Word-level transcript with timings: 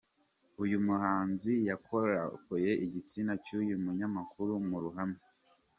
Uyu 0.63 0.77
muhanzi 0.87 1.53
yakorakoye 1.69 2.71
igitsina 2.85 3.33
cy’uyu 3.43 3.75
munyamakuru 3.83 4.53
mu 4.67 4.77
ruhame. 4.83 5.19